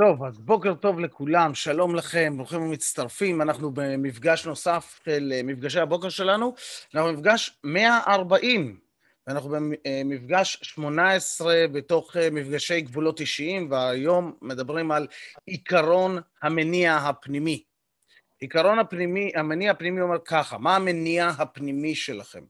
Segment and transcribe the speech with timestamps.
[0.00, 3.42] טוב, אז בוקר טוב לכולם, שלום לכם, ברוכים ומצטרפים.
[3.42, 6.54] אנחנו במפגש נוסף של אה, מפגשי הבוקר שלנו.
[6.94, 8.78] אנחנו במפגש 140,
[9.26, 15.06] ואנחנו במפגש 18 בתוך אה, מפגשי גבולות אישיים, והיום מדברים על
[15.46, 17.62] עיקרון המניע הפנימי.
[18.38, 22.42] עיקרון הפנימי, המניע הפנימי אומר ככה, מה המניע הפנימי שלכם?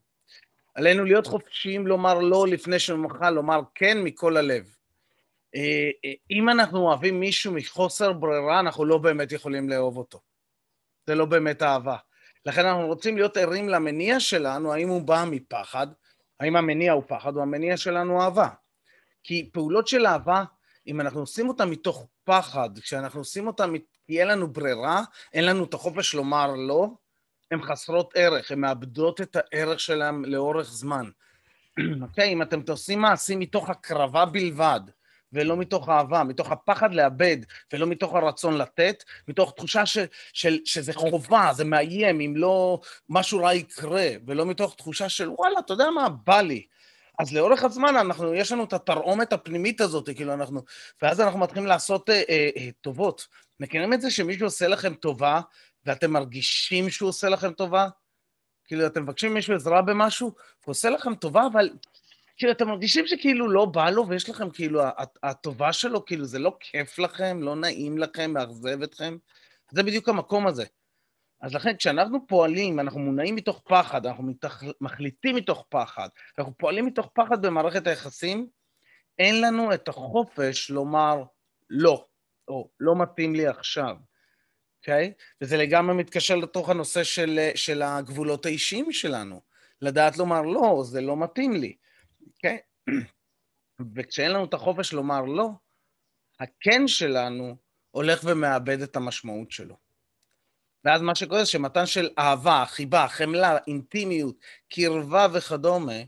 [0.74, 4.80] עלינו להיות חופשיים לומר לא לפני שנוכל לומר כן מכל הלב.
[5.54, 10.20] אה, אה, אם אנחנו אוהבים מישהו מחוסר ברירה, אנחנו לא באמת יכולים לאהוב אותו.
[11.06, 11.96] זה לא באמת אהבה.
[12.46, 15.86] לכן אנחנו רוצים להיות ערים למניע שלנו, האם הוא בא מפחד,
[16.41, 18.48] האם המניע הוא פחד או המניע שלנו אהבה.
[19.22, 20.44] כי פעולות של אהבה,
[20.86, 23.72] אם אנחנו עושים אותן מתוך פחד, כשאנחנו עושים אותן
[24.08, 26.88] אין לנו ברירה, אין לנו את החופש לומר לא,
[27.50, 31.10] הן חסרות ערך, הן מאבדות את הערך שלהן לאורך זמן.
[32.02, 32.28] אוקיי?
[32.28, 34.80] okay, אם אתם עושים מעשים מתוך הקרבה בלבד,
[35.33, 37.36] ולא מתוך אהבה, מתוך הפחד לאבד,
[37.73, 39.98] ולא מתוך הרצון לתת, מתוך תחושה ש,
[40.33, 45.59] של, שזה חובה, זה מאיים, אם לא משהו רע יקרה, ולא מתוך תחושה של וואלה,
[45.59, 46.67] אתה יודע מה, בא לי.
[47.19, 50.62] אז לאורך הזמן אנחנו, יש לנו את התרעומת הפנימית הזאת, כאילו אנחנו,
[51.03, 53.27] ואז אנחנו מתחילים לעשות אה, אה, אה, טובות.
[53.61, 55.41] מכירים את זה שמישהו עושה לכם טובה,
[55.87, 57.89] ואתם מרגישים שהוא עושה לכם טובה?
[58.65, 61.70] כאילו, אתם מבקשים ממישהו עזרה במשהו, הוא עושה לכם טובה, אבל
[62.41, 64.80] כאילו, אתם מרגישים שכאילו לא בא לו, ויש לכם כאילו,
[65.22, 69.16] הטובה שלו, כאילו, זה לא כיף לכם, לא נעים לכם, מאכזב אתכם.
[69.70, 70.64] זה בדיוק המקום הזה.
[71.41, 74.62] אז לכן, כשאנחנו פועלים, אנחנו מונעים מתוך פחד, אנחנו מתח...
[74.80, 78.47] מחליטים מתוך פחד, אנחנו פועלים מתוך פחד במערכת היחסים,
[79.19, 81.22] אין לנו את החופש לומר
[81.70, 82.06] לא,
[82.48, 83.97] או לא מתאים לי עכשיו,
[84.78, 85.12] אוקיי?
[85.16, 85.22] Okay?
[85.41, 89.41] וזה לגמרי מתקשר לתוך הנושא של, של הגבולות האישיים שלנו.
[89.82, 91.77] לדעת לומר לא, זה לא מתאים לי.
[92.38, 92.56] כן?
[93.94, 95.48] וכשאין לנו את החופש לומר לא,
[96.40, 97.56] הכן שלנו
[97.90, 99.76] הולך ומאבד את המשמעות שלו.
[100.84, 104.36] ואז מה שקורה זה שמתן של אהבה, חיבה, חמלה, אינטימיות,
[104.69, 106.03] קרבה וכדומה,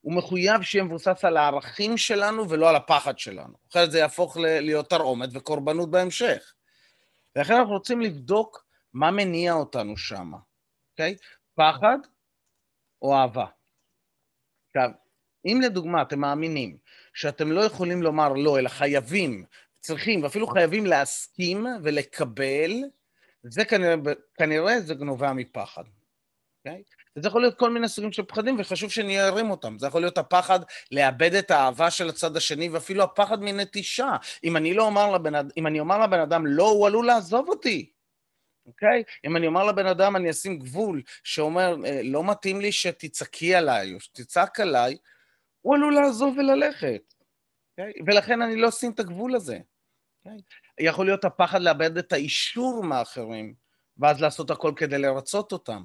[0.00, 3.54] הוא מחויב שיהיה מבוסס על הערכים שלנו ולא על הפחד שלנו.
[3.70, 6.54] אחרת זה יהפוך להיות תרעומת וקורבנות בהמשך.
[7.36, 10.32] ולכן אנחנו רוצים לבדוק מה מניע אותנו שם,
[10.90, 11.16] אוקיי?
[11.54, 11.98] פחד
[13.02, 13.46] או אהבה.
[14.68, 14.90] עכשיו,
[15.44, 16.76] אם לדוגמה אתם מאמינים
[17.14, 19.44] שאתם לא יכולים לומר לא, אלא חייבים,
[19.80, 22.70] צריכים, ואפילו חייבים להסכים ולקבל,
[23.42, 23.94] זה כנראה,
[24.34, 25.82] כנראה זה נובע מפחד.
[25.82, 26.02] Okay?
[26.66, 26.82] אוקיי?
[27.16, 29.78] וזה יכול להיות כל מיני סוגים של פחדים, וחשוב שנהיה ערים אותם.
[29.78, 30.60] זה יכול להיות הפחד
[30.90, 34.16] לאבד את האהבה של הצד השני, ואפילו הפחד מנטישה.
[34.44, 37.90] אם אני לא אומר לבן אם אני אומר לבן אדם, לא, הוא עלול לעזוב אותי.
[38.66, 39.02] אוקיי?
[39.06, 39.26] Okay?
[39.26, 43.94] אם אני אומר לבן אדם, אני אשים גבול שאומר, אה, לא מתאים לי שתצעקי עליי,
[43.94, 44.96] או שתצעק עליי,
[45.62, 47.14] הוא עלול לעזוב וללכת.
[47.80, 48.02] Okay?
[48.06, 49.58] ולכן אני לא אשים את הגבול הזה.
[50.26, 50.30] Okay?
[50.80, 53.54] יכול להיות הפחד לאבד את האישור מאחרים,
[53.98, 55.84] ואז לעשות הכל כדי לרצות אותם.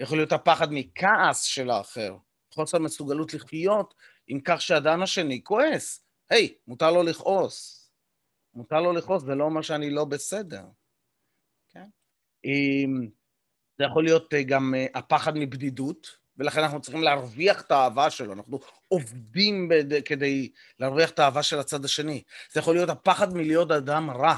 [0.00, 2.16] יכול להיות הפחד מכעס של האחר,
[2.54, 3.94] חוסר מסוגלות לחיות
[4.26, 6.04] עם כך שאדם השני כועס.
[6.30, 7.90] היי, hey, מותר לו לכעוס.
[8.54, 10.64] מותר לו לכעוס, זה לא אומר שאני לא בסדר.
[11.68, 11.78] Okay?
[12.44, 13.08] אמ,
[13.78, 18.32] זה יכול להיות אה, גם אה, הפחד מבדידות, ולכן אנחנו צריכים להרוויח את האהבה שלו,
[18.32, 18.58] אנחנו
[18.94, 20.02] עובדים בד...
[20.02, 22.22] כדי להרוויח את האהבה של הצד השני.
[22.52, 24.36] זה יכול להיות הפחד מלהיות אדם רע,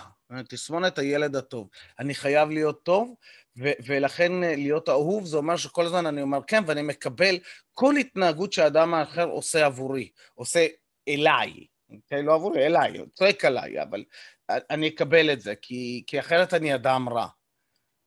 [0.48, 1.68] תסמונת הילד הטוב.
[1.98, 3.14] אני חייב להיות טוב,
[3.58, 7.38] ו- ולכן להיות אהוב זה אומר שכל הזמן אני אומר כן, ואני מקבל
[7.72, 10.66] כל התנהגות שהאדם האחר עושה עבורי, עושה
[11.08, 12.22] אליי, אוקיי?
[12.22, 14.04] לא עבורי, אליי, צועק עליי, אבל
[14.48, 17.26] אני אקבל את זה, כי, כי אחרת אני אדם רע,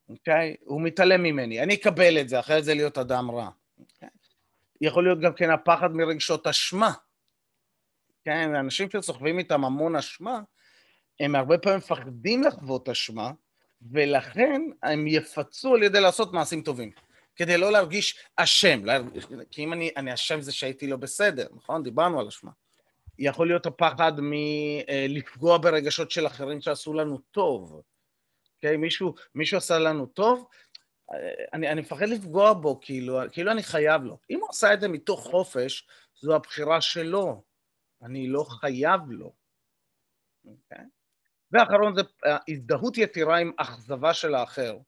[0.09, 0.55] אוקיי?
[0.59, 3.49] הוא מתעלם ממני, אני אקבל את זה, אחרת זה להיות אדם רע.
[3.99, 4.07] כן?
[4.81, 6.91] יכול להיות גם כן הפחד מרגשות אשמה.
[8.23, 10.41] כן, אנשים שסוחבים איתם המון אשמה,
[11.19, 13.31] הם הרבה פעמים מפחדים לחוות אשמה,
[13.91, 16.91] ולכן הם יפצו על ידי לעשות מעשים טובים.
[17.35, 18.81] כדי לא להרגיש אשם,
[19.51, 21.83] כי אם אני, אני אשם זה שהייתי לא בסדר, נכון?
[21.83, 22.51] דיברנו על אשמה.
[23.19, 27.81] יכול להיות הפחד מלפגוע ברגשות של אחרים שעשו לנו טוב.
[28.55, 28.77] אוקיי?
[28.77, 30.47] מישהו, מישהו עשה לנו טוב,
[31.53, 34.17] אני, אני מפחד לפגוע בו, כאילו, כאילו אני חייב לו.
[34.29, 35.87] אם הוא עשה את זה מתוך חופש,
[36.21, 37.43] זו הבחירה שלו.
[38.03, 39.33] אני לא חייב לו.
[40.45, 40.49] Okay?
[40.49, 40.85] אוקיי?
[41.51, 42.01] ואחרון זה
[42.47, 44.73] הזדהות יתירה עם אכזבה של האחר.
[44.73, 44.83] Okay?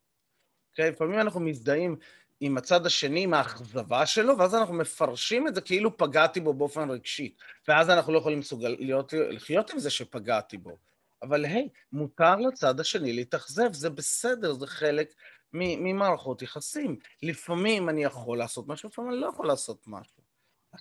[0.71, 0.91] אוקיי?
[0.91, 1.95] לפעמים אנחנו מזדהים
[2.39, 6.89] עם הצד השני, עם האכזבה שלו, ואז אנחנו מפרשים את זה כאילו פגעתי בו באופן
[6.89, 7.33] רגשי.
[7.68, 10.77] ואז אנחנו לא יכולים מסוגל, להיות, לחיות עם זה שפגעתי בו.
[11.21, 15.13] אבל היי, hey, מותר לצד השני להתאכזב, זה בסדר, זה חלק
[15.53, 17.00] ממערכות יחסים.
[17.24, 20.24] לפעמים אני יכול לעשות משהו, לפעמים אני לא יכול לעשות משהו.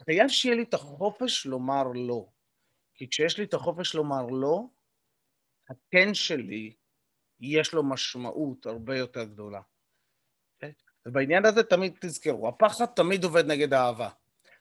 [0.05, 2.27] חייב שיהיה לי את החופש לומר לא.
[2.95, 4.63] כי כשיש לי את החופש לומר לא,
[5.69, 6.75] הכן שלי,
[7.41, 9.61] יש לו משמעות הרבה יותר גדולה.
[9.61, 10.67] Okay?
[11.07, 14.09] ובעניין הזה תמיד תזכרו, הפחד תמיד עובד נגד האהבה.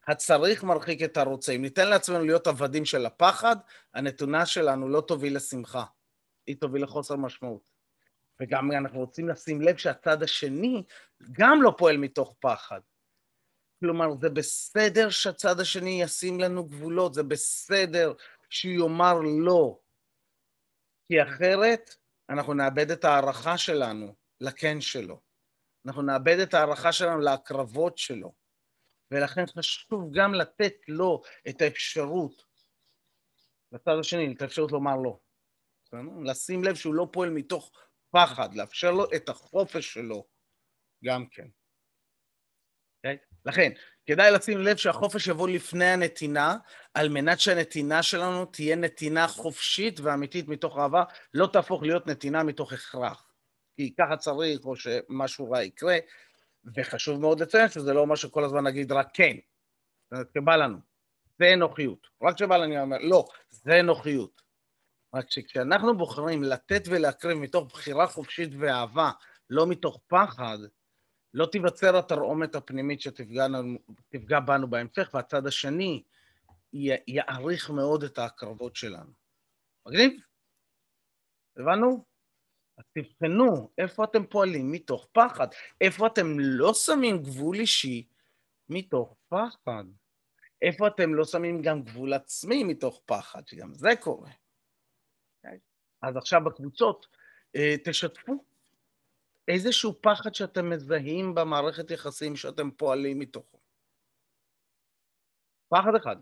[0.07, 1.51] הצריך מרחיק את הרוצה.
[1.51, 3.55] אם ניתן לעצמנו להיות עבדים של הפחד,
[3.93, 5.85] הנתונה שלנו לא תוביל לשמחה,
[6.47, 7.68] היא תוביל לחוסר משמעות.
[8.41, 10.83] וגם אנחנו רוצים לשים לב שהצד השני
[11.31, 12.79] גם לא פועל מתוך פחד.
[13.79, 18.13] כלומר, זה בסדר שהצד השני ישים לנו גבולות, זה בסדר
[18.49, 19.79] שהוא יאמר לא,
[21.07, 21.95] כי אחרת
[22.29, 25.21] אנחנו נאבד את ההערכה שלנו לכן שלו.
[25.85, 28.33] אנחנו נאבד את ההערכה שלנו להקרבות שלו.
[29.11, 32.43] ולכן חשוב גם לתת לו את האפשרות,
[33.71, 35.19] לצד השני, את האפשרות לומר לא.
[36.23, 37.71] לשים לב שהוא לא פועל מתוך
[38.11, 40.27] פחד, לאפשר לו את החופש שלו
[41.03, 41.43] גם כן.
[41.43, 41.59] Okay?
[42.97, 43.17] אוקיי?
[43.45, 43.71] לכן,
[44.05, 46.57] כדאי לשים לב שהחופש יבוא לפני הנתינה,
[46.93, 51.03] על מנת שהנתינה שלנו תהיה נתינה חופשית ואמיתית מתוך אהבה,
[51.33, 53.31] לא תהפוך להיות נתינה מתוך הכרח.
[53.75, 55.97] כי ככה צריך, או שמשהו רע יקרה,
[56.75, 60.77] וחשוב מאוד לציין שזה לא אומר שכל הזמן נגיד רק כן, זאת אומרת, שבא לנו.
[61.39, 62.07] זה אנוכיות.
[62.23, 64.41] רק כשבא לנו, אני אומר, לא, זה אנוכיות.
[65.13, 69.11] רק שכשאנחנו בוחרים לתת ולהקריב מתוך בחירה חופשית ואהבה,
[69.49, 70.57] לא מתוך פחד,
[71.33, 76.03] לא תיווצר התרעומת הפנימית שתפגע בנו בהמשך, והצד השני
[77.07, 79.11] יעריך מאוד את ההקרבות שלנו.
[79.85, 80.21] מגניב?
[81.57, 82.05] הבנו?
[82.77, 85.47] אז תבחנו איפה אתם פועלים מתוך פחד,
[85.81, 88.07] איפה אתם לא שמים גבול אישי
[88.69, 89.83] מתוך פחד,
[90.61, 94.29] איפה אתם לא שמים גם גבול עצמי מתוך פחד, שגם זה קורה.
[96.01, 97.07] אז עכשיו בקבוצות,
[97.55, 98.43] אה, תשתפו
[99.47, 103.59] איזשהו פחד שאתם מזהים במערכת יחסים שאתם פועלים מתוכו.
[105.69, 106.15] פחד אחד.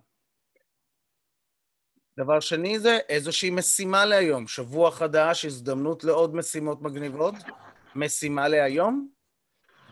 [2.18, 7.36] דבר שני זה איזושהי משימה להיום, שבוע חדש, הזדמנות לעוד משימות מגניבות,
[7.96, 9.10] משימה להיום,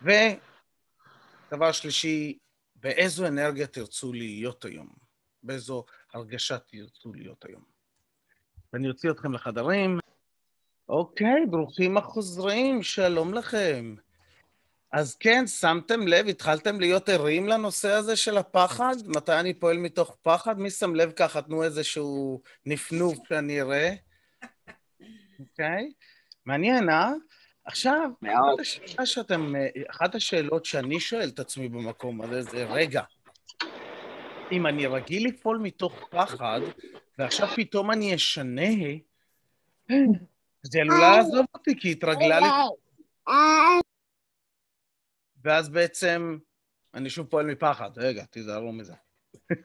[0.01, 2.37] ודבר שלישי,
[2.75, 4.93] באיזו אנרגיה תרצו להיות היום,
[5.43, 7.74] באיזו הרגשה תרצו להיות היום.
[8.75, 9.99] ואני אוציא אתכם לחדרים.
[10.89, 13.95] אוקיי, ברוכים החוזרים, שלום לכם.
[14.91, 18.95] אז כן, שמתם לב, התחלתם להיות ערים לנושא הזה של הפחד?
[19.05, 20.59] מתי אני פועל מתוך פחד?
[20.59, 21.41] מי שם לב ככה?
[21.41, 23.93] תנו איזשהו נפנוף שאני אראה.
[25.39, 25.91] אוקיי?
[26.45, 27.11] מעניין, אה?
[27.65, 29.53] עכשיו, אחת, השאלה שאתם,
[29.89, 33.01] אחת השאלות שאני שואל את עצמי במקום הזה זה, רגע,
[34.51, 36.59] אם אני רגיל לפעול מתוך פחד,
[37.17, 38.71] ועכשיו פתאום אני אשנה,
[40.61, 42.47] זה עלולה לעזוב אותי, כי התרגלה לי...
[45.43, 46.37] ואז בעצם
[46.93, 47.89] אני שוב פועל מפחד.
[47.97, 48.93] רגע, תיזהרו מזה.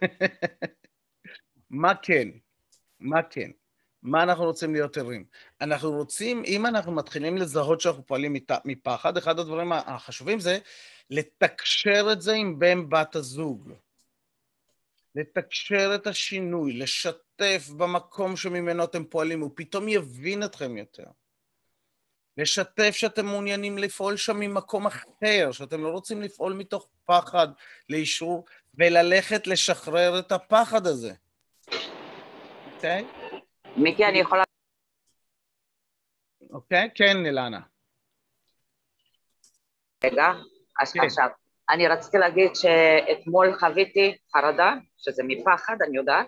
[1.71, 2.29] מה כן?
[3.01, 3.51] מה כן?
[4.03, 5.25] מה אנחנו רוצים להיות ערים?
[5.61, 10.59] אנחנו רוצים, אם אנחנו מתחילים לזהות שאנחנו פועלים מפחד, אחד הדברים החשובים זה
[11.11, 13.73] לתקשר את זה עם בן בת הזוג.
[15.15, 21.05] לתקשר את השינוי, לשתף במקום שממנו אתם פועלים, הוא פתאום יבין אתכם יותר.
[22.37, 27.49] לשתף שאתם מעוניינים לפעול שם ממקום אחר, שאתם לא רוצים לפעול מתוך פחד
[27.89, 31.13] לאישור, וללכת לשחרר את הפחד הזה.
[32.75, 33.05] אוקיי?
[33.77, 34.43] מיקי, אני יכולה...
[36.51, 36.91] אוקיי?
[36.95, 37.61] כן, אילנה.
[40.05, 40.27] רגע,
[40.81, 41.01] אז כן.
[41.01, 41.29] עכשיו.
[41.71, 46.27] אני רציתי להגיד שאתמול חוויתי חרדה, שזה מפחד, אני יודעת,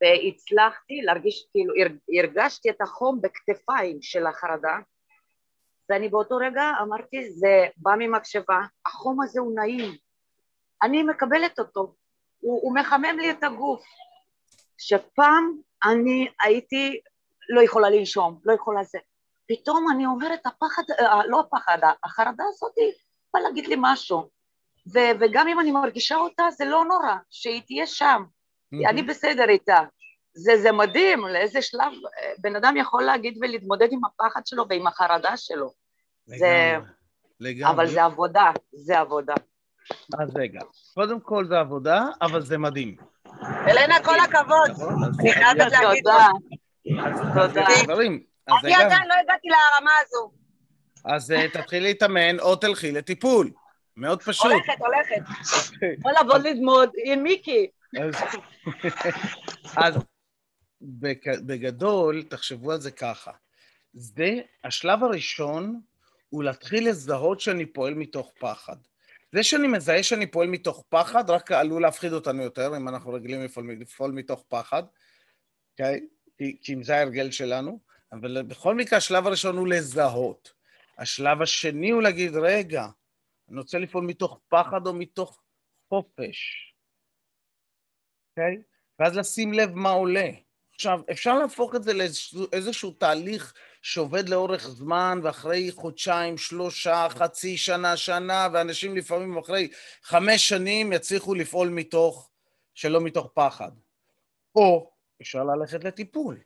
[0.00, 1.74] והצלחתי להרגיש, כאילו
[2.18, 4.78] הרגשתי את החום בכתפיים של החרדה,
[5.88, 9.96] ואני באותו רגע אמרתי, זה בא ממקשבה, החום הזה הוא נעים,
[10.82, 11.94] אני מקבלת אותו,
[12.40, 13.82] הוא, הוא מחמם לי את הגוף.
[14.78, 15.52] שפעם
[15.84, 17.00] אני הייתי
[17.48, 18.98] לא יכולה לנשום, לא יכולה זה.
[19.48, 22.72] פתאום אני אומרת, הפחד, אה, לא הפחד, החרדה הזאת
[23.34, 24.41] בא להגיד לי משהו.
[24.86, 28.22] ו- וגם אם אני מרגישה אותה, זה לא נורא, שהיא תהיה שם.
[28.22, 28.90] Mm-hmm.
[28.90, 29.80] אני בסדר איתה.
[30.34, 34.86] זה, זה מדהים, לאיזה שלב אה, בן אדם יכול להגיד ולהתמודד עם הפחד שלו ועם
[34.86, 35.70] החרדה שלו.
[36.28, 36.76] לגמרי, זה...
[37.40, 37.74] לגמרי.
[37.74, 39.34] אבל זה עבודה, זה עבודה.
[40.18, 40.60] אז רגע,
[40.94, 42.96] קודם כל זה עבודה, אבל זה מדהים.
[43.68, 44.70] אלנה, כל הכבוד.
[44.70, 46.28] נכון, אני חייבת להגיד תודה.
[48.64, 50.30] אני עדיין לא הגעתי לרמה הזו.
[51.04, 53.50] אז אה, תתחילי להתאמן או תלכי לטיפול.
[53.96, 54.52] מאוד פשוט.
[54.52, 55.22] הולכת, הולכת.
[56.02, 57.66] בוא לבוא ללמוד עם מיקי.
[59.76, 59.94] אז
[61.46, 63.30] בגדול, תחשבו על זה ככה.
[63.92, 65.80] זה, השלב הראשון
[66.28, 68.76] הוא להתחיל לזהות שאני פועל מתוך פחד.
[69.32, 73.42] זה שאני מזהה שאני פועל מתוך פחד, רק עלול להפחיד אותנו יותר, אם אנחנו רגילים
[73.44, 75.84] לפעול, לפעול מתוך פחד, okay?
[76.38, 77.80] כי, כי אם זה ההרגל שלנו.
[78.12, 80.52] אבל בכל מקרה, השלב הראשון הוא לזהות.
[80.98, 82.86] השלב השני הוא להגיד, רגע,
[83.48, 85.42] אני רוצה לפעול מתוך פחד או מתוך
[85.88, 86.72] חופש,
[88.30, 88.56] אוקיי?
[88.56, 88.72] Okay?
[88.98, 90.30] ואז לשים לב מה עולה.
[90.74, 97.96] עכשיו, אפשר להפוך את זה לאיזשהו תהליך שעובד לאורך זמן, ואחרי חודשיים, שלושה, חצי שנה,
[97.96, 99.68] שנה, ואנשים לפעמים אחרי
[100.02, 102.30] חמש שנים יצליחו לפעול מתוך,
[102.74, 103.70] שלא מתוך פחד.
[104.54, 106.38] או אפשר ללכת לטיפול.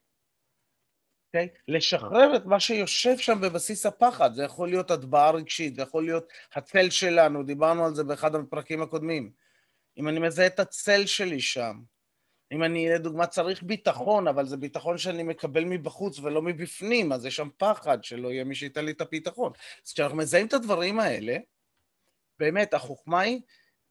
[1.36, 1.40] Okay?
[1.40, 1.48] אוקיי?
[1.68, 6.32] לשחרר את מה שיושב שם בבסיס הפחד, זה יכול להיות הטבעה רגשית, זה יכול להיות
[6.54, 9.30] הצל שלנו, דיברנו על זה באחד הפרקים הקודמים.
[9.98, 11.80] אם אני מזהה את הצל שלי שם,
[12.52, 17.36] אם אני, לדוגמה, צריך ביטחון, אבל זה ביטחון שאני מקבל מבחוץ ולא מבפנים, אז יש
[17.36, 19.52] שם פחד שלא יהיה מי שייתן לי את הביטחון.
[19.86, 21.36] אז כשאנחנו מזהים את הדברים האלה,
[22.38, 23.40] באמת, החוכמה היא,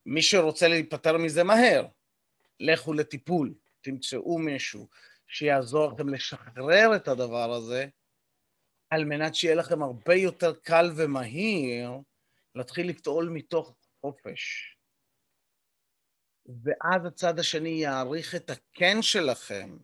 [0.06, 1.86] מי שרוצה להיפטר מזה מהר,
[2.60, 4.88] לכו לטיפול, תמצאו מישהו
[5.28, 7.86] שיעזור לכם לשחרר את הדבר הזה,
[8.90, 11.92] על מנת שיהיה לכם הרבה יותר קל ומהיר
[12.56, 14.76] להתחיל לטעול מתוך חופש.
[16.64, 19.78] ואז הצד השני יעריך את הכן שלכם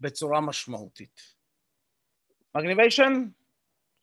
[0.00, 1.20] בצורה משמעותית.
[2.54, 3.12] מגניביישן?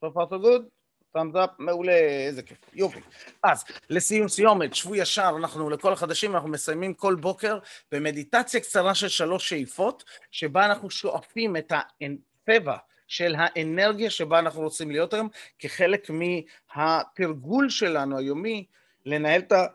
[0.05, 0.76] So far so good?
[1.17, 1.93] Thumbs up, מעולה,
[2.27, 3.00] איזה כיף, יופי.
[3.43, 7.59] אז לסיום סיומת, שבו ישר, אנחנו לכל החדשים, אנחנו מסיימים כל בוקר
[7.91, 14.91] במדיטציה קצרה של שלוש שאיפות, שבה אנחנו שואפים את הצבע של האנרגיה שבה אנחנו רוצים
[14.91, 18.65] להיות היום, כחלק מהתרגול שלנו היומי,
[19.05, 19.65] לנהל את, ה...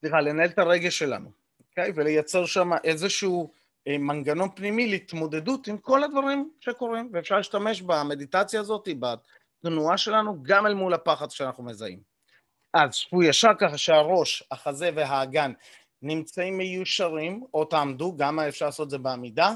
[0.00, 1.30] סליחה, לנהל את הרגש שלנו.
[1.70, 1.92] אוקיי?
[1.94, 3.52] ולייצר שם איזשהו
[3.88, 8.88] אה, מנגנון פנימי להתמודדות עם כל הדברים שקורים, ואפשר להשתמש במדיטציה הזאת,
[9.64, 12.02] בתנועה שלנו, גם אל מול הפחד שאנחנו מזהים.
[12.74, 15.52] אז שבו ישר ככה שהראש, החזה והאגן
[16.02, 19.50] נמצאים מיושרים, או תעמדו, גם אפשר לעשות את זה בעמידה,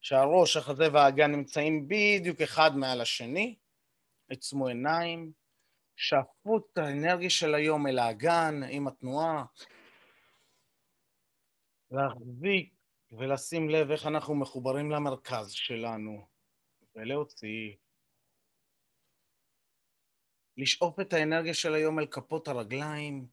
[0.00, 3.56] שהראש, החזה והאגן נמצאים בדיוק אחד מעל השני,
[4.30, 5.32] עצמו עיניים,
[5.96, 9.44] שאפו את האנרגיה של היום אל האגן עם התנועה,
[11.90, 12.74] להחזיק
[13.12, 16.26] ולשים לב איך אנחנו מחוברים למרכז שלנו,
[16.96, 17.72] ולהוציא.
[20.56, 23.26] לשאוף את האנרגיה של היום אל כפות הרגליים,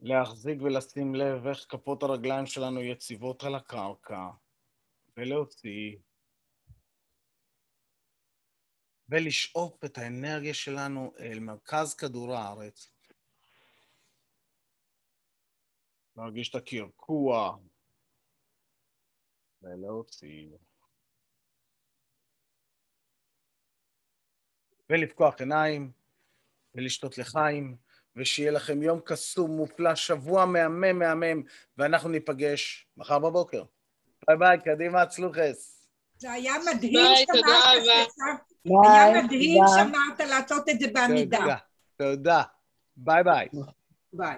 [0.00, 4.30] להחזיק ולשים לב איך כפות הרגליים שלנו יציבות על הקרקע,
[5.16, 5.96] ולהוציא.
[9.08, 12.90] ולשאוף את האנרגיה שלנו אל מרכז כדור הארץ.
[16.16, 17.56] להרגיש את הקרקוע
[19.62, 20.48] ולהוציא.
[24.92, 25.90] ולפקוח עיניים
[26.74, 27.76] ולשתות לחיים,
[28.16, 31.42] ושיהיה לכם יום קסום, מופלא, שבוע מהמם מהמם,
[31.78, 33.62] ואנחנו ניפגש מחר בבוקר.
[34.26, 35.88] ביי ביי, קדימה, צלוחס.
[36.16, 38.08] זה היה מדהים שאמרת,
[38.84, 41.38] היה מדהים שאמרת לעשות את זה בעמידה.
[41.38, 41.56] תודה,
[41.96, 42.42] תודה.
[42.96, 43.48] ביי ביי.
[44.12, 44.36] ביי.